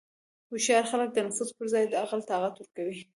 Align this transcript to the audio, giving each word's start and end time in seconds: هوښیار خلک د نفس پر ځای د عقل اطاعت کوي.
هوښیار 0.49 0.83
خلک 0.91 1.09
د 1.13 1.17
نفس 1.27 1.49
پر 1.57 1.65
ځای 1.73 1.83
د 1.87 1.93
عقل 2.03 2.19
اطاعت 2.23 2.53
کوي. 2.75 3.01